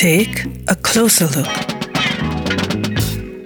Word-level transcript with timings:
Take 0.00 0.48
a 0.66 0.74
closer 0.76 1.28
look. 1.36 1.46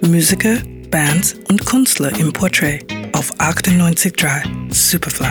Musiker, 0.09 0.55
Bands 0.89 1.35
und 1.49 1.65
Künstler 1.65 2.17
im 2.17 2.31
Portrait 2.31 2.85
auf 3.11 3.29
98.3 3.39 4.73
Superfly. 4.73 5.27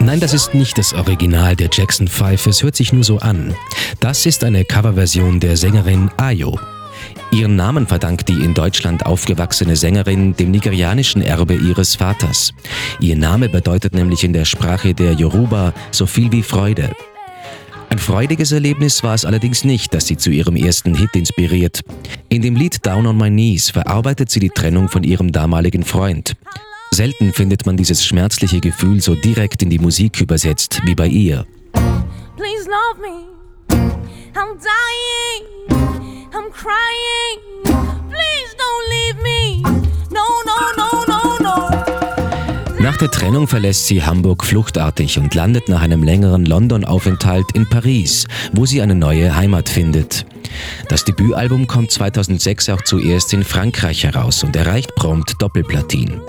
Nein, 0.00 0.18
das 0.18 0.34
ist 0.34 0.52
nicht 0.52 0.76
das 0.78 0.92
Original 0.94 1.54
der 1.54 1.68
Jackson 1.72 2.08
5, 2.08 2.48
es 2.48 2.64
hört 2.64 2.74
sich 2.74 2.92
nur 2.92 3.04
so 3.04 3.18
an. 3.18 3.54
Das 4.00 4.26
ist 4.26 4.42
eine 4.42 4.64
Coverversion 4.64 5.38
der 5.38 5.56
Sängerin 5.56 6.10
Ayo. 6.16 6.58
Ihren 7.30 7.56
Namen 7.56 7.86
verdankt 7.86 8.28
die 8.28 8.44
in 8.44 8.54
Deutschland 8.54 9.04
aufgewachsene 9.04 9.76
Sängerin 9.76 10.34
dem 10.34 10.50
nigerianischen 10.50 11.22
Erbe 11.22 11.54
ihres 11.54 11.96
Vaters. 11.96 12.52
Ihr 13.00 13.16
Name 13.16 13.48
bedeutet 13.48 13.94
nämlich 13.94 14.24
in 14.24 14.32
der 14.32 14.44
Sprache 14.44 14.94
der 14.94 15.12
Yoruba 15.12 15.74
so 15.90 16.06
viel 16.06 16.32
wie 16.32 16.42
Freude. 16.42 16.90
Ein 17.90 17.98
freudiges 17.98 18.52
Erlebnis 18.52 19.02
war 19.02 19.14
es 19.14 19.24
allerdings 19.24 19.64
nicht, 19.64 19.94
das 19.94 20.06
sie 20.06 20.16
zu 20.16 20.30
ihrem 20.30 20.56
ersten 20.56 20.94
Hit 20.94 21.14
inspiriert. 21.14 21.80
In 22.28 22.42
dem 22.42 22.54
Lied 22.54 22.84
Down 22.84 23.06
on 23.06 23.16
My 23.16 23.30
Knees 23.30 23.70
verarbeitet 23.70 24.30
sie 24.30 24.40
die 24.40 24.50
Trennung 24.50 24.88
von 24.88 25.04
ihrem 25.04 25.32
damaligen 25.32 25.84
Freund. 25.84 26.34
Selten 26.90 27.32
findet 27.32 27.66
man 27.66 27.76
dieses 27.76 28.04
schmerzliche 28.04 28.60
Gefühl 28.60 29.00
so 29.00 29.14
direkt 29.14 29.62
in 29.62 29.70
die 29.70 29.78
Musik 29.78 30.20
übersetzt 30.20 30.80
wie 30.84 30.94
bei 30.94 31.06
ihr. 31.06 31.46
Please 32.36 32.68
love 32.68 33.00
me. 33.00 33.28
I'm 34.34 34.56
dying. 34.58 35.57
Crying. 36.58 37.38
Please 37.62 38.52
don't 38.58 38.84
leave 38.90 39.22
me. 39.22 39.62
No, 40.10 40.26
no, 40.44 40.58
no, 40.76 41.04
no, 41.06 41.20
no. 41.38 42.82
Nach 42.82 42.96
der 42.96 43.12
Trennung 43.12 43.46
verlässt 43.46 43.86
sie 43.86 44.02
Hamburg 44.02 44.44
fluchtartig 44.44 45.20
und 45.20 45.36
landet 45.36 45.68
nach 45.68 45.82
einem 45.82 46.02
längeren 46.02 46.44
London-Aufenthalt 46.46 47.46
in 47.54 47.68
Paris, 47.68 48.26
wo 48.54 48.66
sie 48.66 48.82
eine 48.82 48.96
neue 48.96 49.36
Heimat 49.36 49.68
findet. 49.68 50.26
Das 50.88 51.04
Debütalbum 51.04 51.68
kommt 51.68 51.92
2006 51.92 52.70
auch 52.70 52.82
zuerst 52.82 53.32
in 53.32 53.44
Frankreich 53.44 54.02
heraus 54.02 54.42
und 54.42 54.56
erreicht 54.56 54.96
prompt 54.96 55.40
Doppelplatin. 55.40 56.20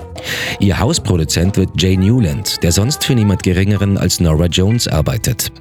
Ihr 0.60 0.78
Hausproduzent 0.78 1.58
wird 1.58 1.72
Jay 1.82 1.98
Newland, 1.98 2.62
der 2.62 2.72
sonst 2.72 3.04
für 3.04 3.16
niemand 3.16 3.42
Geringeren 3.42 3.98
als 3.98 4.20
Nora 4.20 4.46
Jones 4.46 4.88
arbeitet. 4.88 5.52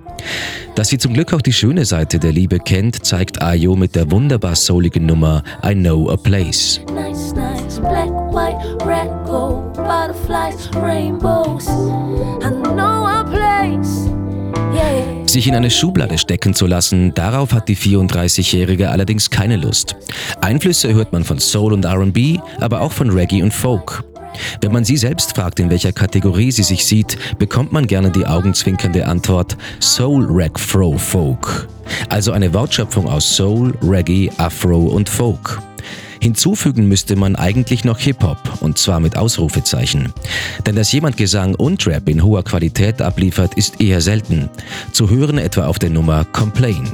Dass 0.74 0.88
sie 0.88 0.98
zum 0.98 1.14
Glück 1.14 1.32
auch 1.32 1.42
die 1.42 1.52
schöne 1.52 1.84
Seite 1.84 2.18
der 2.18 2.32
Liebe 2.32 2.58
kennt, 2.58 3.04
zeigt 3.04 3.42
Ayo 3.42 3.74
mit 3.76 3.96
der 3.96 4.10
wunderbar 4.10 4.54
souligen 4.54 5.06
Nummer 5.06 5.42
I 5.64 5.74
Know 5.74 6.10
a 6.10 6.16
Place. 6.16 6.80
Nice, 6.94 7.34
nice, 7.34 7.80
black, 7.80 8.10
white, 8.32 8.58
red, 8.86 9.10
gold, 9.26 9.74
butterflies, 9.74 10.70
rainbows. 10.80 11.66
I 11.66 12.50
know 12.74 13.06
a 13.06 13.24
place. 13.24 14.08
Sich 15.26 15.46
in 15.46 15.54
eine 15.54 15.70
Schublade 15.70 16.16
stecken 16.16 16.54
zu 16.54 16.66
lassen, 16.66 17.12
darauf 17.14 17.52
hat 17.52 17.68
die 17.68 17.76
34-Jährige 17.76 18.90
allerdings 18.90 19.28
keine 19.28 19.56
Lust. 19.56 19.96
Einflüsse 20.40 20.94
hört 20.94 21.12
man 21.12 21.24
von 21.24 21.38
Soul 21.38 21.74
und 21.74 21.84
RB, 21.84 22.40
aber 22.60 22.80
auch 22.80 22.92
von 22.92 23.10
Reggae 23.10 23.42
und 23.42 23.52
Folk. 23.52 24.04
Wenn 24.60 24.72
man 24.72 24.84
sie 24.84 24.96
selbst 24.96 25.34
fragt, 25.34 25.60
in 25.60 25.70
welcher 25.70 25.92
Kategorie 25.92 26.50
sie 26.50 26.62
sich 26.62 26.84
sieht, 26.84 27.18
bekommt 27.38 27.72
man 27.72 27.86
gerne 27.86 28.10
die 28.10 28.26
augenzwinkernde 28.26 29.06
Antwort 29.06 29.56
Soul 29.80 30.26
Rag 30.28 30.58
Fro 30.58 30.98
Folk. 30.98 31.68
Also 32.08 32.32
eine 32.32 32.52
Wortschöpfung 32.52 33.08
aus 33.08 33.36
Soul, 33.36 33.74
Reggae, 33.82 34.30
Afro 34.36 34.86
und 34.86 35.08
Folk. 35.08 35.60
Hinzufügen 36.20 36.88
müsste 36.88 37.16
man 37.16 37.36
eigentlich 37.36 37.84
noch 37.84 37.98
Hip-Hop, 37.98 38.38
und 38.60 38.78
zwar 38.78 39.00
mit 39.00 39.16
Ausrufezeichen. 39.16 40.12
Denn 40.66 40.74
dass 40.74 40.92
jemand 40.92 41.16
Gesang 41.16 41.54
und 41.54 41.86
Rap 41.86 42.08
in 42.08 42.24
hoher 42.24 42.42
Qualität 42.42 43.00
abliefert, 43.00 43.54
ist 43.54 43.80
eher 43.80 44.00
selten. 44.00 44.48
Zu 44.92 45.10
hören 45.10 45.38
etwa 45.38 45.66
auf 45.66 45.78
der 45.78 45.90
Nummer 45.90 46.24
Complain. 46.24 46.88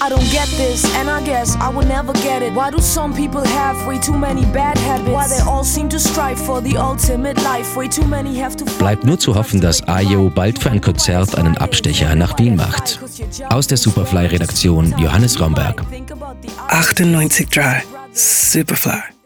I 0.00 0.08
don't 0.08 0.30
get 0.30 0.48
this, 0.56 0.84
and 0.94 1.10
I 1.10 1.20
guess 1.24 1.56
I 1.56 1.68
will 1.70 1.86
never 1.86 2.12
get 2.12 2.42
it. 2.42 2.52
Why 2.52 2.70
do 2.70 2.78
some 2.78 3.12
people 3.12 3.44
have 3.44 3.86
way 3.86 3.98
too 3.98 4.16
many 4.16 4.44
bad 4.52 4.78
habits? 4.78 5.10
Why 5.10 5.26
they 5.26 5.40
all 5.40 5.64
seem 5.64 5.88
to 5.88 5.98
strive 5.98 6.38
for 6.38 6.60
the 6.62 6.76
ultimate 6.76 7.42
life? 7.42 7.76
Way 7.76 7.88
too 7.88 8.06
many 8.06 8.38
have 8.38 8.56
to 8.56 8.64
Bleibt 8.78 9.04
nur 9.04 9.18
zu 9.18 9.34
hoffen, 9.34 9.60
dass 9.60 9.82
Ayo 9.88 10.30
bald 10.30 10.58
für 10.58 10.70
ein 10.70 10.80
Konzert 10.80 11.36
einen 11.36 11.56
Abstecher 11.56 12.14
nach 12.14 12.38
Wien 12.38 12.54
macht. 12.54 13.00
Aus 13.50 13.66
der 13.66 13.76
Superfly-Redaktion 13.76 14.94
Johannes 14.98 15.40
Romberg. 15.40 15.82
98.3 16.68 17.82
Superfly. 18.12 19.17